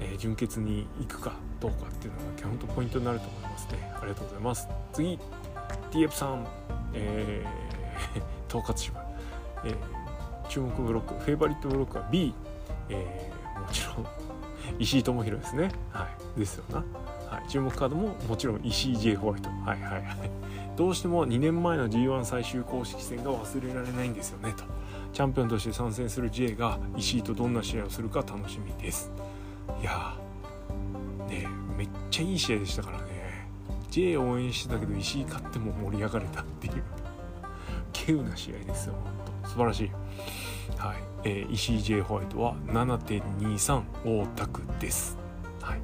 [0.00, 3.92] えー、準決に行くかどうかっていうのが本当ポイントになると思いますね。
[3.94, 4.68] ありがとうございます。
[4.92, 5.18] 次
[5.90, 6.46] TF さん、
[6.94, 8.98] えー、統括支部、
[9.64, 11.14] えー、注目ブロック。
[11.14, 12.34] フェイバリットブロックは B、
[12.88, 14.06] えー、もちろん
[14.78, 15.70] 石井智弘ですね。
[15.90, 16.06] は
[16.36, 16.38] い。
[16.38, 16.76] ですよな、
[17.30, 19.48] はい、注目カードももちろん石井 J ホワイト。
[19.48, 20.30] はいはいはい。
[20.76, 24.64] どうしても2年前の G1 最終公式戦が忘れられないんですよねと。
[25.12, 29.10] チャンピオンとして参戦する J が石井とどんな試合をするか楽しみです。
[29.80, 30.16] いや
[31.28, 33.48] ねめっちゃいい試合でしたからね。
[33.90, 36.82] J 応援してたけど石井勝っても盛り上がれたっていう。
[37.94, 39.12] 稀有な試合ですよ本
[39.42, 39.48] 当。
[39.48, 39.90] 素晴らしい。
[40.76, 45.18] はい、えー、石井 J ホワイトは7.23大田区です。
[45.60, 45.80] はい。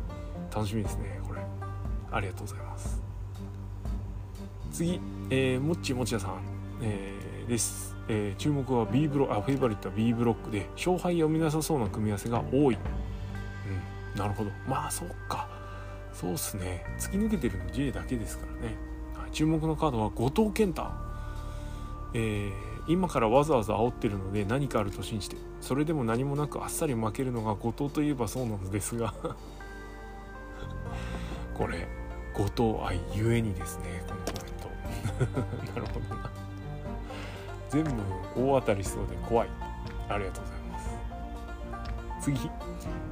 [0.55, 1.41] 楽しみですねこれ。
[2.13, 3.03] ありがとうございます。
[4.75, 6.41] 次、えー、もっちもちやさん、
[6.83, 12.79] えー、です、えー、注目は B ブロあフェイバリットは B ブロックで勝敗読みなさそうな組み合わせが多い。
[14.17, 14.51] なるほど。
[14.69, 15.49] まあそっか。
[16.13, 16.85] そうっすね。
[16.99, 18.77] 突き抜けてるの J だけですからね、
[19.15, 20.87] はい、注目のカードは後藤健太。
[22.15, 22.53] えー、
[22.87, 25.37] 今からわざわざ煽ってるので何かあると信じて。
[25.61, 29.15] それでも何もなくあっさり負けるのが後藤といえばそうなのですが。
[31.55, 31.89] これ
[32.35, 35.71] 後藤愛ゆえにですねこのコメント。
[35.81, 36.31] なるほどな。
[37.71, 37.91] 全部
[38.37, 39.49] 大当たりしそうで怖い。
[40.09, 40.91] ありがとうございます。
[42.21, 42.51] 次。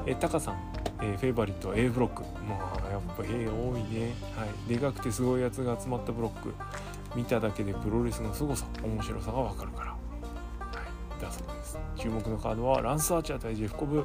[0.06, 0.81] えタカさん。
[1.02, 2.22] えー、フェイバリットは A ブロック。
[2.48, 4.14] まあやっぱ A 多いね。
[4.36, 4.68] はい。
[4.68, 6.54] でかくてすごいやつが集まったブロック。
[7.16, 9.90] 見ただけでプロレスの凄さ面白さがわかるから。
[9.90, 9.96] は
[11.18, 11.20] い。
[11.20, 11.78] だそうです。
[11.96, 14.04] 注目のカードはランスアーチャー対ジェフコブ。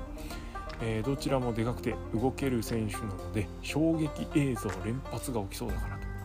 [0.81, 6.19] えー、どちらもでかくて動ける選手なので衝撃映像連発が起きそうだからというこ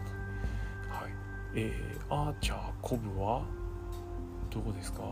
[0.84, 1.12] とで、はい。
[1.54, 3.42] えー、アーチャーコブは
[4.50, 5.02] どこですか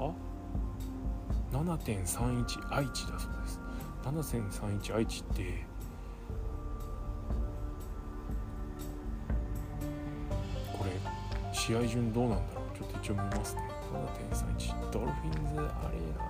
[1.53, 3.61] ？7.31愛知だそうです。
[4.05, 5.65] 7031愛知って。
[10.73, 10.91] これ
[11.53, 12.79] 試合順どうなんだろう？
[12.79, 13.63] ちょっと一応見ますね。
[14.33, 16.23] 7.31ドルフィンズアレーナ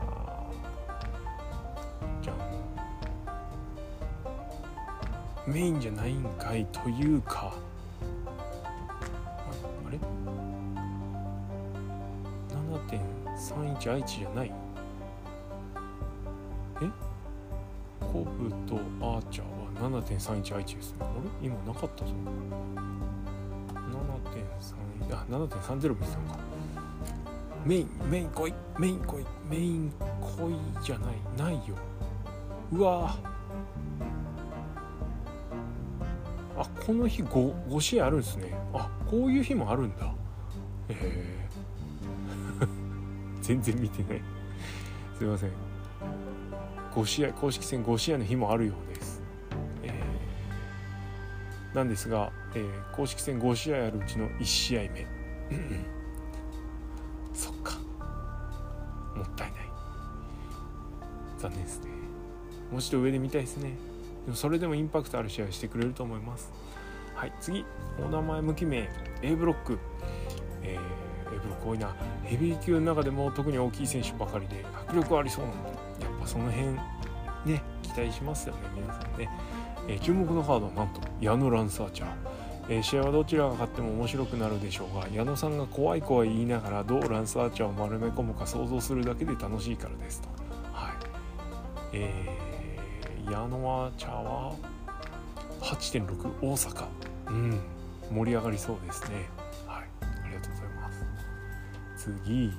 [2.22, 2.36] じゃん
[5.46, 7.54] メインじゃないんかいというか。
[9.86, 9.98] あれ
[12.48, 14.52] ？7.31愛知じゃない？
[16.82, 16.90] え？
[18.12, 19.46] コブとアーチャー
[19.82, 20.98] は7.31愛知ですね。
[21.00, 21.04] あ
[21.42, 22.12] れ今なかったぞ
[25.10, 26.38] 7.3あ7.30見てたのか
[27.64, 31.76] メインメイン来いメイン来いメイン来いじゃないないよ
[32.72, 33.16] うわ
[36.56, 38.52] あこの日 5, 5試合あるんですね。
[38.74, 40.12] あこういう日もあるんだ。
[40.88, 42.66] え え
[43.40, 44.22] 全然見てない。
[45.16, 45.69] すいません
[46.94, 49.22] 5試合公式戦5試合の日もあるようです、
[49.82, 55.06] えー、なんですが、えー、公式戦5試合あるうちの1試合目。
[57.32, 57.78] そっか。
[59.16, 59.60] もったいない。
[61.38, 61.90] 残念ですね。
[62.70, 63.70] もう一度上で見たいですね。
[64.26, 66.52] でもそれでもインパクトある試合してくれると思います。
[67.14, 67.64] はい次。
[67.98, 68.88] お名前無記名。
[69.22, 69.78] A ブロック、
[70.62, 71.94] えー、A ブロック多いな。
[72.24, 75.79] ヘビー級の中でも特に大きい選手ばかりで迫力ありそうなのやっぱ
[76.30, 76.68] その辺
[77.44, 79.28] ね期待しますよね皆さんね、
[79.88, 82.08] えー、注目のカードはなんと矢野ランサーチャー。
[82.68, 90.28] えー、試合はどちらが勝っても面白くなるでしょうが矢野さんが怖い怖い言いながらどうランサーチャーを丸め込むか想像するだけで楽しいからですと。
[90.72, 90.92] はい。
[91.94, 94.54] えー、矢野はチャーは
[95.62, 96.86] 8.6大阪。
[97.26, 97.60] うん。
[98.12, 99.28] 盛り上がりそうですね。
[99.66, 99.88] はい。
[100.24, 101.04] ありがとうございます。
[101.96, 102.52] 次。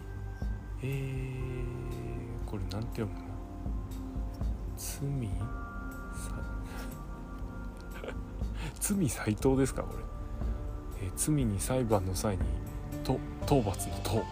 [0.84, 3.31] えー、これなんて読むの？
[4.82, 5.30] 罪？
[8.98, 12.41] 罪斎藤ですかこれ、えー、罪に裁判の際に
[13.04, 14.26] と討伐の討はい。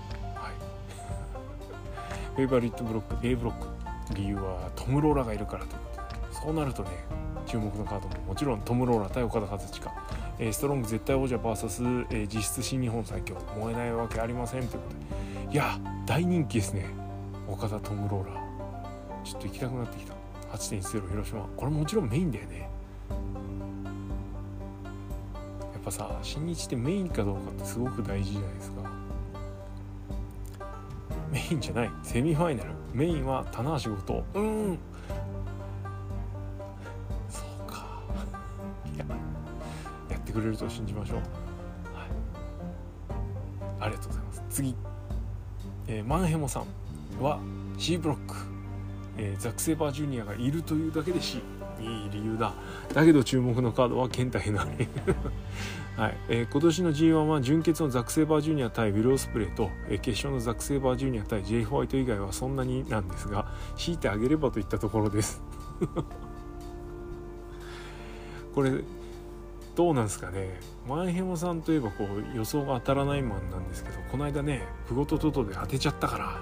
[2.35, 3.67] フェイバリットブロック A ブロック
[4.15, 5.75] 理由はトム・ローラがいるからと
[6.31, 6.89] そうなるとね
[7.45, 9.69] 注目のカードももちろんトム・ローラ対オカダ・カズチカ、
[10.39, 13.35] えー、ストロング絶対王者 VS、えー、実質新日本最強。
[13.59, 14.95] 燃えないわけありませんということ
[15.49, 15.53] で。
[15.53, 16.85] いや大人気ですね。
[17.47, 18.41] 岡田トム・ローラ。
[19.23, 20.18] ちょっと行きたくなってきた。
[20.51, 21.41] 8.10広島。
[21.55, 22.69] これもちろんメインだよね。
[25.73, 28.91] やっぱさ新日ってメインかどうかってすごく大事じゃないですか。
[31.31, 31.91] メインじゃない。
[32.03, 32.71] セミファイナル。
[32.93, 34.79] メインは棚橋後藤うん。
[37.29, 38.01] そうか。
[38.95, 39.05] いや
[40.09, 41.17] やってくれると信じましょう、
[41.95, 42.07] はい、
[43.79, 44.43] ありがとうございます。
[44.49, 44.75] 次、
[45.87, 46.65] えー、マンヘモさん
[47.21, 47.39] は
[47.77, 48.35] C ブロック、
[49.19, 51.41] えー、ザック・セーバージュニアがいるというだけで C
[51.79, 52.53] いい理由だ。
[52.93, 54.63] だけど注目のカードはケンタヘナ。
[54.63, 54.87] レ
[55.97, 56.17] はい。
[56.29, 61.65] えー、今年の G1 は準決のザック・セーバージュニア対ウィル・オスプレイと、えー、決勝のザック・セーバージュニア対 J.
[61.65, 65.43] ホワイト以外はそんなになんですが強いてあげればといったところです。
[68.55, 68.71] これ
[69.75, 70.59] どうなんですかね。
[70.87, 76.41] マンヘモさんといえばこう予想が当たらないマンなんですけどこの間ねプゴとトトで当てちゃったから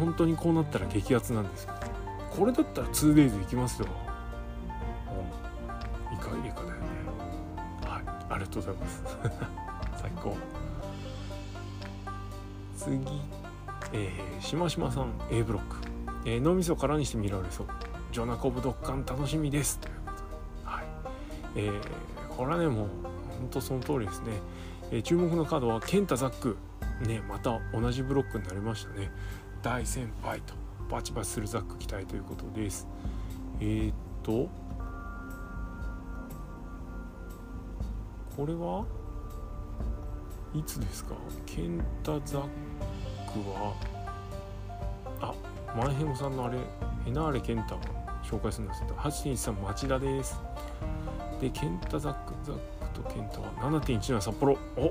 [0.00, 1.74] 本当にこうなったら激アツなんですよ。
[2.30, 3.88] これだったら 2days いきますよ。
[6.10, 6.86] イカイカだよね。
[7.84, 8.02] はい。
[8.30, 9.04] ありがとうございます。
[10.00, 10.36] 最高。
[12.78, 12.98] 次。
[13.92, 15.76] えー、しましまさん A ブロック、
[16.24, 17.66] えー、脳みそからにして見られそう。
[18.10, 19.78] ジョナコブドッカン楽しみです。
[19.80, 20.22] ということ
[20.64, 20.84] ではい。
[21.56, 22.86] えー、これはねもう
[23.38, 24.32] 本当その通りですね、
[24.92, 26.56] えー、注目のカードはケンタザック。
[27.00, 29.10] ねまた同じブロックになりましたね。
[29.62, 30.54] 大先輩と
[30.90, 32.86] バチバチするザック期待ということです。
[33.60, 34.48] えー、っと
[38.36, 38.84] これは
[40.54, 41.14] いつですか？
[41.46, 43.74] ケンタザックは
[45.20, 45.34] あ
[45.76, 46.58] マンヘモさんのあれ
[47.06, 47.80] エナーレケンタを
[48.24, 50.40] 紹介するんですけど8.13町田です。
[51.40, 54.90] でケンタザックザックとケンタは7.17札幌お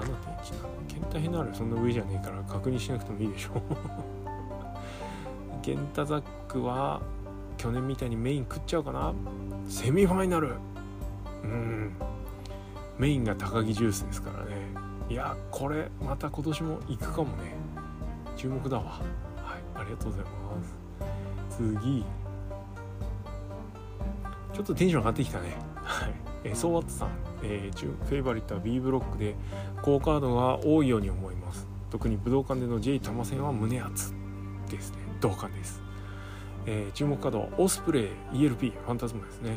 [0.00, 0.06] うん
[0.44, 3.62] ちなみに7.17ケンタヘナーレそんな上じゃねえから確認しなくてもいいでしょ。
[5.62, 7.00] ケンタザックは
[7.56, 9.12] 去年みたいにメイン食っちゃうかな。
[9.68, 10.54] セミファイナル。
[11.44, 11.92] うん。
[12.98, 14.56] メインが高木ジュースですからね。
[15.08, 17.54] いやこれまた今年も行くかもね。
[18.36, 18.84] 注目だわ。
[18.84, 19.02] はい
[19.74, 20.30] ありがとうございま
[20.62, 21.56] す。
[21.56, 22.04] 次。
[24.52, 25.56] ちょっとテンション上がってきたね。
[25.76, 26.29] はい。
[26.44, 27.10] えソーワットさん、
[27.42, 29.34] えー、フェイバリットは B ブロックで
[29.82, 31.66] 好カードが多いように思います。
[31.90, 34.14] 特に武道館での J 玉戦は胸熱
[34.70, 34.98] ですね。
[35.20, 35.82] 同感です。
[36.66, 39.56] えー、注目カードはオスプレイ ELP ファンタズマですね、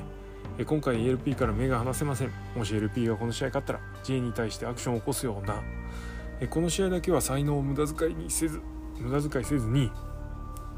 [0.57, 2.31] えー、今回 ELP から目が離せません。
[2.55, 5.61] もし LP がこの試合勝ったら J に対してアクションを起こすような、
[6.39, 8.61] えー、この試合だけは才能を無駄遣いにせず
[8.99, 9.91] 無駄遣いせずに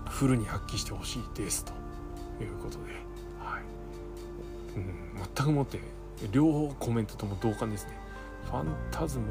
[0.10, 1.66] フルに発揮してほしいです。
[1.66, 1.72] と
[2.44, 2.94] いうことで、
[3.40, 3.64] はい。
[4.78, 4.94] うん、
[5.36, 5.80] 全くもって
[6.32, 7.92] 両方コメントとも同感ですね。
[8.46, 9.26] ファンタズモ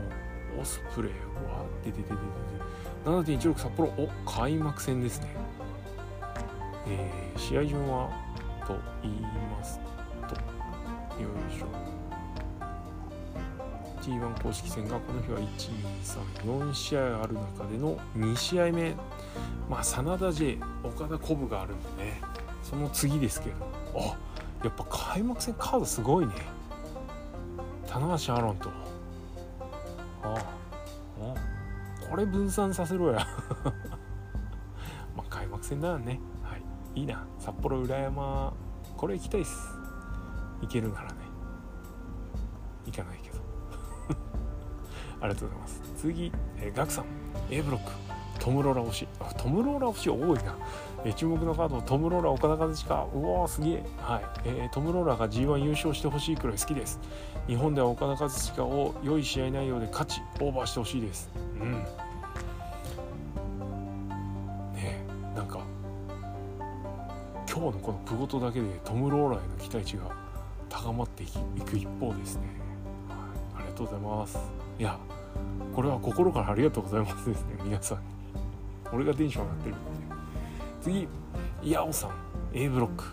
[0.60, 3.38] オスプレイはでででででで。
[3.38, 5.28] 7.16札幌お開幕戦ですね。
[6.86, 8.10] えー、試合順は
[8.66, 9.20] と言い
[9.50, 9.80] ます
[10.28, 10.34] と
[11.22, 11.66] よいしょ。
[14.02, 15.38] G1 公式戦がこの日は
[16.44, 18.94] 1234試合ある中での2試合目。
[19.68, 22.20] まあ真田 J 岡田コブがあるんでね。
[22.62, 23.56] その次ですけど。
[23.96, 24.16] あ
[24.62, 26.32] やっぱ開幕戦カードすごいね。
[27.94, 28.70] 棚橋アロンと。
[30.24, 31.34] ああ
[32.10, 33.24] これ分散させろや。
[35.16, 36.18] まあ開幕戦だよね。
[36.42, 36.62] はい。
[36.96, 37.24] いいな。
[37.38, 38.52] 札幌浦山
[38.96, 39.78] これ行きたいっす。
[40.60, 41.18] 行けるならね。
[42.84, 43.38] 行かないけど。
[45.22, 45.80] ありがとうございます。
[45.96, 47.04] 次、えー、ガクさん。
[47.48, 47.92] A ブロック。
[48.40, 49.08] トムローラ推し。
[49.36, 50.56] トムローラ推し多いな、
[51.04, 52.94] え、注目のカードトムローラ岡田和親。
[53.14, 53.82] うわーすげえ。
[53.98, 56.98] はい、えー、トムローラが G1 優勝してほしいくらい好きです。
[57.46, 61.30] 日本では岡田和親を良い試合内容で勝ちオーバーしてほしいです。
[61.60, 61.72] うん。
[64.72, 65.04] ね
[65.36, 65.60] なんか
[67.46, 70.04] 今日のこのプゴトだけでトム・ローラーへの期待値が
[70.70, 71.26] 高まってい
[71.60, 72.42] く一方ですね、
[73.54, 74.38] はい、ありがとうございます。
[74.78, 74.98] いや
[75.74, 78.04] これは心からありがとうございますですね皆さんに。
[78.92, 80.03] 俺がテンション上がってるんで
[80.84, 81.08] 次
[81.62, 82.10] イヤオさん
[82.52, 83.04] A ブロック、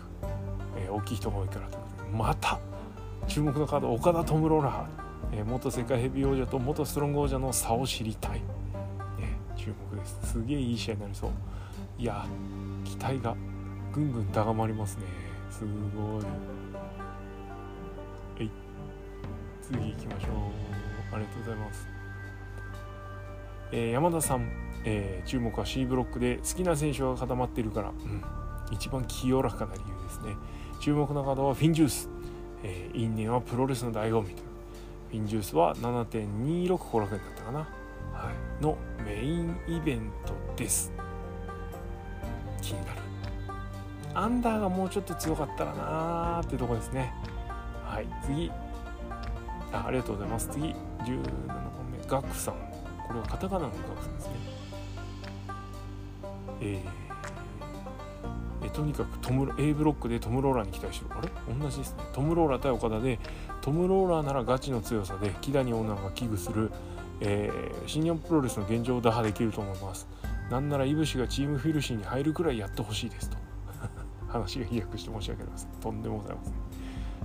[0.76, 1.78] えー、大きい人が多いからと
[2.14, 2.60] また
[3.26, 8.42] 注目のカード岡田トム・ローラー、えー、元世界ヘビー王者と元ストロング王者の差を知りたい、ね、
[9.56, 10.32] 注目です。
[10.32, 11.30] すげえいい試合になりそう。
[11.96, 12.26] いや
[12.84, 13.34] 期待が
[13.90, 15.04] ぐんぐん高まりますね。
[15.50, 16.24] すごい。
[16.24, 16.28] は
[18.38, 18.50] い。
[19.62, 21.14] 次行きましょう。
[21.14, 21.88] ありがとうございます。
[23.70, 24.50] えー、山田さん、
[24.84, 28.22] えー、注目は C ブロックで好きな選手が固まっているから、うん、
[28.72, 30.36] 一番清らかな理由ですね。
[30.80, 32.08] 注目のカードはフィンジュース、
[32.64, 34.42] えー、因縁はプロレスの醍醐味と
[35.10, 37.66] フィンジュースは7.26後楽園だったかな、は
[38.30, 40.92] い、のメインイベントです。
[42.60, 43.00] 気になる。
[44.14, 47.12] アンダーがもうちょっと強かったらなーってとこですね。
[47.84, 48.06] はい。
[48.24, 48.50] 次。
[49.72, 50.48] あありがとうございます。
[50.48, 50.64] 次。
[50.64, 50.74] 17
[51.04, 52.06] 本目。
[52.06, 52.54] ガクさん。
[53.06, 54.61] これはカタカナのガクさんですね
[56.62, 61.28] えー、とにかくトム A ブロックでトム・ローラーに期待してるあれ？
[61.58, 62.04] 同じですね。
[62.12, 63.18] トム・ローラー対岡田で
[63.60, 66.70] トム・ローラーならガチの強さで木谷オーナーが危惧する、
[67.20, 70.06] えー、新日本プロレスの現状を打破できると思います。
[70.50, 73.36] なんならいぶしがチームフィルシーに入るくらいやってほしいですと。
[74.28, 75.70] 話が飛躍して申し訳ありません。
[75.80, 76.54] とんでもございません。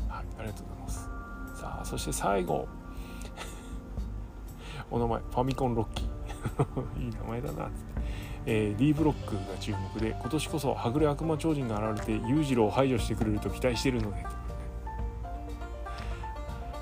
[0.10, 1.10] はいありがとうございます。
[1.60, 2.68] さあそして最後。
[4.90, 6.08] お名前ファミコンロッキー。
[7.04, 7.68] いい名前だな。
[7.68, 7.87] って、
[8.50, 14.26] えー、D ブロックが注目で今年こそはぐれ悪魔超人が現れて裕次郎を排除してくれると期待しているので、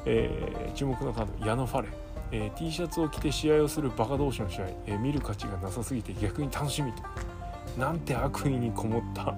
[0.06, 1.90] えー、注目のカード矢野ファレ。
[2.32, 7.04] えー、T シャツを着て試合をするバカ同士の試合、えー、見る価値がなさすぎて逆に楽しみと。
[7.80, 9.36] なんて悪意にこもった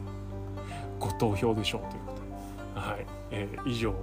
[0.98, 2.12] ご投票でしょうというこ
[2.74, 3.06] とで、はい。
[3.30, 3.94] えー、以上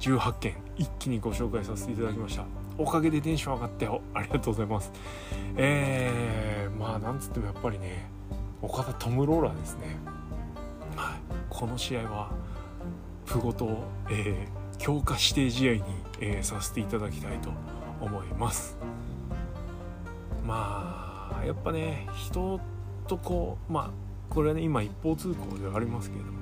[0.00, 2.59] 18件一気にご紹介させていただきました。
[2.80, 4.00] おかげでテンション上がってよ。
[4.14, 4.90] ありがとうございます。
[5.56, 8.10] えー、まあなんつってもやっぱりね
[8.62, 9.98] 岡田トム・ローラーですね、
[10.96, 11.20] はい、
[11.50, 12.30] この試合は
[13.26, 15.82] プゴと、えー、強化指定試合に、
[16.20, 17.50] えー、させていただきたいと
[18.00, 18.78] 思います。
[20.42, 22.60] まあやっぱね人
[23.06, 23.90] とこうまあ
[24.30, 26.38] これはね今一方通行ではありますけれども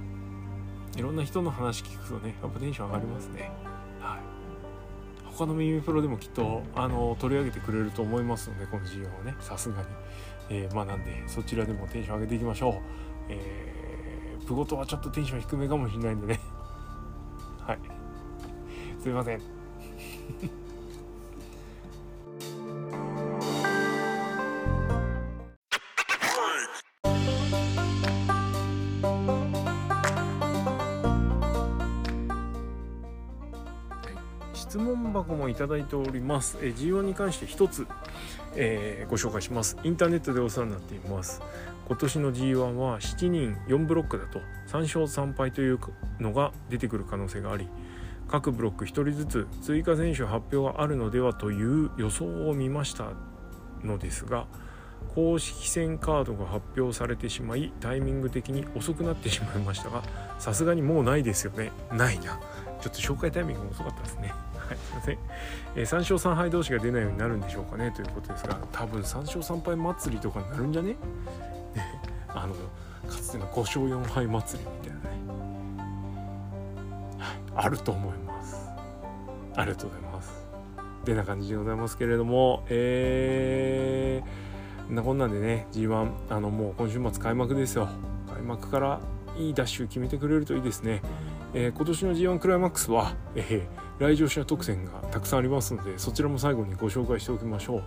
[0.96, 3.50] いろんな人の話聞くとねやっぱテンション上がりますね。
[5.38, 9.86] 他の耳プロでもきっとあの取り上げてくれると思いますのでこの授業をねさすがに、
[10.50, 12.74] えー、まあなんでそちらでもテンション上げていきましょう。
[13.28, 16.40] えー、プゴトはちょっとテンション低めかもしれないんでね。
[17.60, 17.78] はい。
[19.00, 19.40] すいません。
[35.50, 36.58] いただいております。
[36.62, 37.86] え G1 に関して一つ、
[38.54, 39.76] えー、ご紹介します。
[39.84, 41.42] インターネットでお世話になっています。
[41.86, 45.78] 今年の G1 は7人4ブロックだと3勝3敗という
[46.20, 47.68] のが出てくる可能性があり、
[48.28, 53.12] 各ブロック1人ずつ追加選手発表があるのではという予想を見ました
[53.82, 54.46] のですが、
[55.14, 60.02] 公式戦カードが発表されてしまいタイミング的に遅くなってしまいましたが
[60.38, 61.72] さすがにもうないですよね。
[61.92, 62.40] ないな。
[62.80, 64.32] ちょっと紹介タイミング遅かったですね。
[64.54, 65.18] はい、すいません、
[65.76, 67.90] えー、3勝3敗同士が出ないようになるんでしょうかね。
[67.90, 70.90] ということですが多分3勝3敗祭りとかになるんじゃね？
[70.90, 70.96] ね。
[72.28, 75.08] あのかつての5勝4敗祭りみたいなね、
[77.18, 78.68] はい、あると思います。
[79.56, 80.38] ありがとうございます。
[81.08, 84.47] てな感じでございますけれどもえー、
[84.90, 87.88] なこんなんでね G1 あのもう今週末開幕ですよ。
[88.32, 89.00] 開幕から
[89.36, 91.02] いいダッシュ決めてくれるといいですね。
[91.54, 97.82] えー、今年の G1 クライマックスは、えー、来場者特典がたくさんありますのでそちらも最後にご紹介しておきましょう、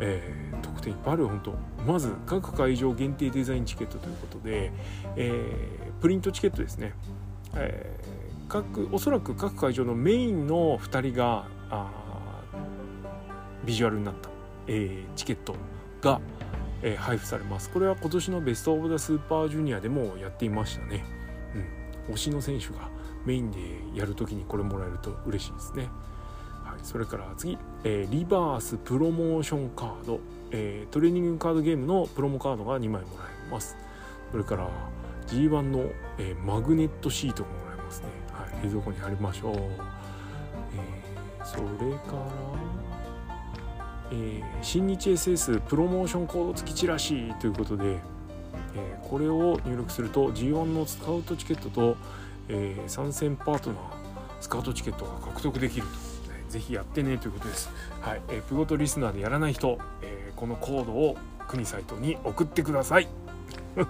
[0.00, 1.54] えー、特典いっぱいある本当。
[1.84, 4.72] まず各会場限定デザインチケットということで、
[5.16, 6.92] えー、プリントチケットですね、
[7.54, 11.90] えー、各おそらく各会場のメインの2人があ
[13.64, 14.30] ビジュアルになった、
[14.66, 15.54] えー、チケット
[16.00, 16.20] が、
[16.82, 17.70] えー、配布されます。
[17.70, 21.04] これは今年のベスト・オブ・ザ・スーパージュニアでもやっていましたね、
[22.08, 22.90] うん、推しの選手が
[23.24, 23.58] メインで
[23.94, 25.88] やるときにこれもらえると嬉しいですね、
[26.64, 30.20] はい、それから次、えー、リバースプロモーションカード、
[30.50, 33.76] えー、トレーニングカードゲームのプロモカードが2枚もらえます。
[34.30, 34.68] それから
[35.26, 39.60] G1 の、え、マグネットシートがもらえますね、はい、冷蔵庫に貼りましょう、え、
[41.44, 42.77] それから
[44.10, 47.84] えー、新日 SS プロモーションコード付きチラシということで、
[48.74, 51.96] えー、これを入力すると G1 のスカウトチケットと、
[52.48, 53.80] えー、参戦パートナー
[54.40, 55.92] スカウトチケットが獲得できると、
[56.32, 61.16] ね、ぜひやってねということです、はいえー、プゴトリスナーでやらない人、えー、このコードを
[61.48, 63.08] 国サイトに送ってください。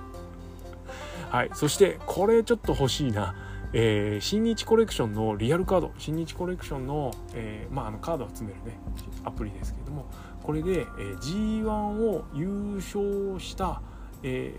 [1.28, 3.34] はいそしてこれちょっと欲しいな。
[3.72, 5.92] えー、新日コレクションのリアルカード。
[5.98, 8.78] 新日コレクションの,、えーまあ、あのカードを集めるね
[9.24, 10.06] アプリですけれども。
[10.42, 13.82] これで、えー、G1 を優勝した、
[14.22, 14.54] え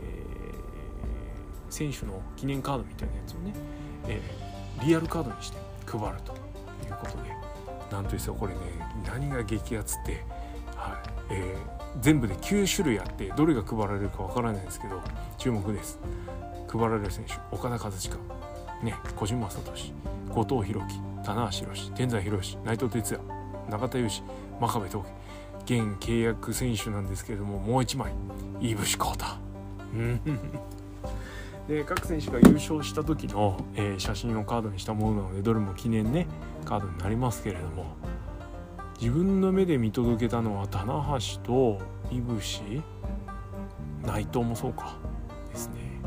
[1.70, 3.54] ー、選手の記念カードみたいなやつをね、
[4.08, 5.58] えー、リアルカードにして
[5.88, 7.40] 配るということで。
[7.92, 8.60] なんとですよこれね
[9.08, 10.24] 何が激アツって、
[10.76, 15.02] はいえー、全部で9種類あってどれが配られるかわからないんですけど
[15.38, 16.00] 注目です。
[16.72, 18.39] 配られる選手岡田和親。
[18.84, 19.62] ね、小島聡
[20.30, 23.22] 後藤弘樹棚橋宏天才宏内藤哲也
[23.70, 28.12] 中田裕二真壁闘技現契約選手なんですけれどももう一枚
[28.62, 29.26] 井伏浩太
[31.68, 36.26] で各選手が優勝した時の、えー、写真をカードにしたものなのでどれも記念ね
[36.66, 37.96] カードになりますけれども
[39.00, 41.80] 自分の目で見届けたのは棚橋と
[42.12, 42.42] 井伏
[44.04, 44.98] 内藤もそうか
[45.50, 45.99] ですね。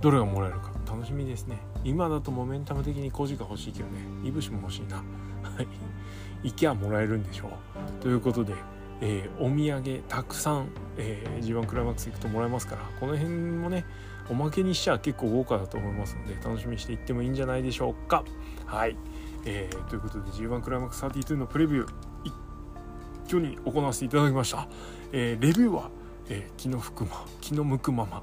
[0.00, 1.58] どれがもらえるか楽しみですね。
[1.84, 4.00] 今だとモメンタム的にコジが欲しいけどね。
[4.24, 4.96] いぶしも欲しいな。
[4.96, 5.02] は
[5.62, 5.68] い。
[6.42, 8.02] 行きゃもらえるんでしょう。
[8.02, 8.54] ということで、
[9.00, 12.82] えー、お土産たくさん、えー、G1 クライマックス行くともらえますから。
[12.98, 13.84] この辺もね
[14.30, 18.24] おまけにしちゃ結構豪華だと思いますので楽しみにしていってもいいんじゃないでしょうか。
[18.66, 18.96] はい、
[19.44, 21.88] えー、ということで G1 クライマックス32のプレビュー
[22.24, 22.32] 一
[23.26, 24.68] 挙に行わせていただきました、
[25.12, 25.90] え、レビューは、
[26.28, 28.22] え、気の吹くま気の向くまま。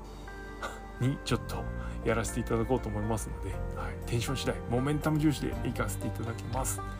[1.01, 1.63] にちょっと
[2.05, 6.79] やらせていただこうと思いますので、はい、テンション次第モメンタム重視でいかせていただきます。
[6.79, 6.97] はい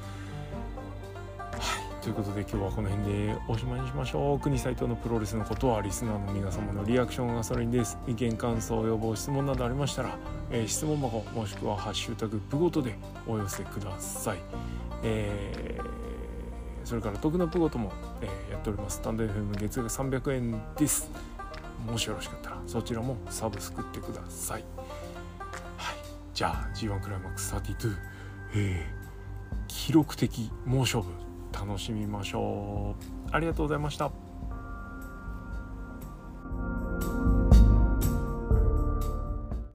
[2.07, 4.39] ということで今日はこの辺でおしまいにしましょう。
[4.39, 7.97] 国斎藤のプロレスのことはリスナーの皆様のリアクションがそれにです。
[8.07, 10.17] 意見感想要望質問などありましたら、
[10.49, 14.37] えー、質問箱もしくは「ハッシュタグプごと」でお寄せください、
[15.03, 17.91] えー、それから徳のプごとも、
[18.21, 18.99] えー、やっております。
[18.99, 21.11] スタンド FM 月額300円です。
[21.85, 24.63] もしよろしかったらそちらもサブスクってください、
[25.77, 25.95] はい、
[26.33, 27.95] じゃあ G1 クライマックス32、
[28.55, 31.09] えー、記録的猛勝負
[31.53, 33.29] 楽しみましょう。
[33.31, 34.11] ありがとうございました。